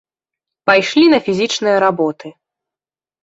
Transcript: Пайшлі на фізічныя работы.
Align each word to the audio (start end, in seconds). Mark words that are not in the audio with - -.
Пайшлі 0.69 1.03
на 1.15 1.19
фізічныя 1.27 1.77
работы. 1.85 2.27